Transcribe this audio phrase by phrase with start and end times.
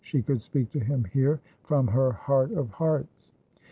[0.03, 3.29] She could speak to him here from her heart of hearts.